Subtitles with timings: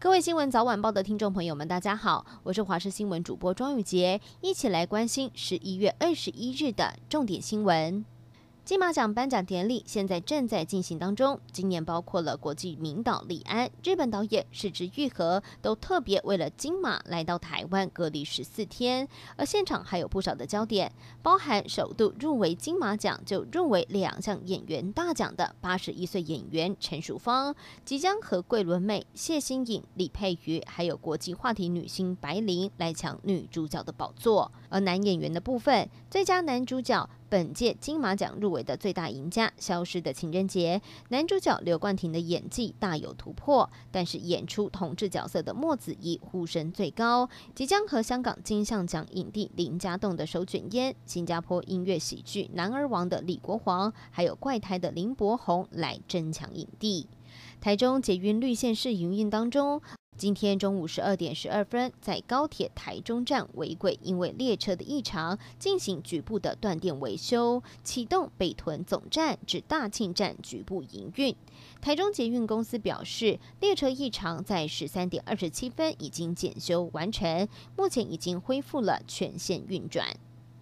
[0.00, 8.04] 各位新闻早晚报的听众朋友们，大家好，我是华视新闻主播庄宇杰，一起来关心十一月二十一日的重点新闻。
[8.68, 11.40] 金马奖颁奖典礼现在正在进行当中。
[11.50, 19.08] 今年包括了国际名导李安、日本导演是枝裕和，都特别为了金马来到台湾隔离十四天。
[19.36, 20.92] 而现场还有不少的焦点，
[21.22, 27.54] 包含首度入围金马奖就入围两项演员大奖的八十一岁演员陈淑芳，
[27.86, 34.52] 即将和桂纶镁、谢欣颖、李佩瑜，还有国际话题女星白灵来抢女主角的宝座。
[34.68, 37.08] 而男演员的部分，最佳男主角。
[37.30, 47.28] 本届金马奖入围的最大赢家，《消失的情人节》男主角刘冠廷的演技大有突破，但是演出同志角色的莫子怡呼声最高。
[47.54, 57.06] 即将和香港金像奖影帝林家栋的手卷烟，新加坡音乐喜剧《男儿王》的李国煌，还有怪胎的林柏宏来争抢影帝。
[57.60, 59.80] 台中捷运绿线试营运当中。
[60.16, 71.36] 今天中午十二点十二分，在高铁台中站尾轨，因为列车的异常进行局部的断电维修，启动北屯总站至大庆站局部营运。
[71.80, 80.16] 台中捷运公司表示，列车异常在十三点二十七分已经检修完成，目前已经恢复了全线运转。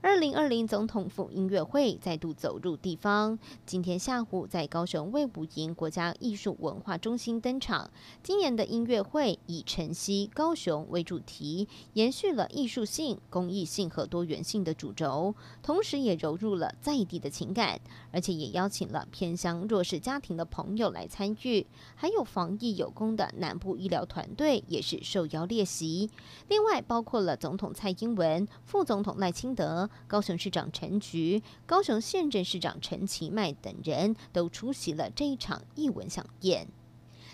[0.00, 3.36] 二零二零总统府音乐会再度走入地方。
[3.66, 7.90] 今天下午在高雄卫武营国家艺术文化中心登场。
[8.22, 17.80] 今年的音乐会以晨曦高雄为主题，延续了艺术性、公益性和多元性的主轴，同时也融入了在地的情感，
[18.12, 26.08] 而且也邀请了偏乡弱势家庭的朋友来参与，还有防疫有功的南部医疗团队也是受邀列席。
[26.46, 29.87] 另外，包括了总统蔡英文、副总统赖清德。
[30.06, 36.68] 高雄市长陈菊、高雄县政市长陈其迈等人都出席了这一场艺文饗宴。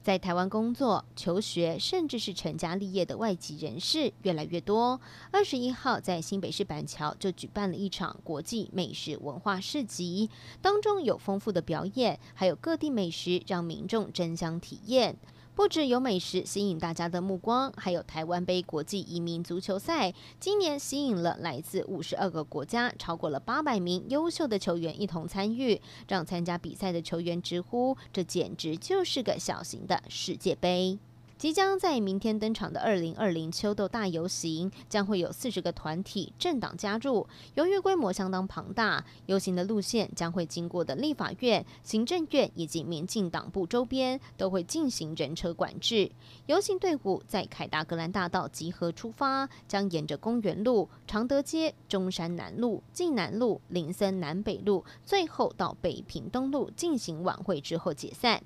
[0.00, 4.98] 在台湾工作、求学，甚至是成家立业的外籍人士越来越多。
[5.32, 10.30] 二十一号在新北市板桥就举办了一场国际美食文化市集，
[10.62, 15.18] 当中有丰富的表演，还有各地美食让民众争相体验。
[15.58, 30.96] 不止有美食吸引大家的目光，还有台湾杯国际移民足球赛，今年吸引了来自五十二个国家，超过了八百名优秀的球员一同参与，让参加比赛的球员直呼：“这简直就是个小型的世界杯。”
[31.38, 37.24] 即将在明天登场的二零二零秋斗大游行，将会有四十个团体政党加入。
[37.54, 46.10] 由于规模相当庞大，游行的路线将会经过的立法院、行政院以及民进党部周边，都会进行人车管制。
[46.46, 58.42] 游行队伍在凯达格兰大道集合出发，将沿着公园路、常德街、中山南路、晋南路、林森南北路，最后到北平东路进行晚会之后解散。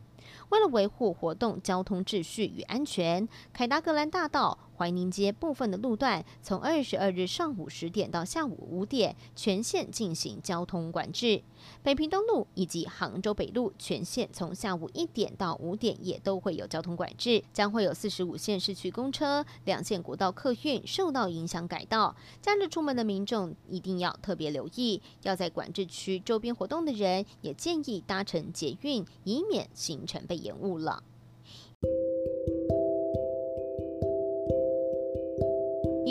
[0.50, 4.58] 为了维护活动交通秩序与安全，凯达格兰大道。
[4.82, 11.40] 怀宁街部分的路段，从二十二日上午十点到下午五点，全线进行交通管制。
[11.84, 22.16] 北平东路以及杭州北路全线从下午一点到五点也都会有交通管制，将会有四十五线市区公车、两线国道客运受到影响改道。
[22.40, 31.04] 假日出门的民众一定要特别留意，要在管制区周边活动的人也建议搭乘捷运，以免行程被延误了。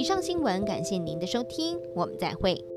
[0.01, 2.71] 以上新闻，感谢您的收听，我们再会。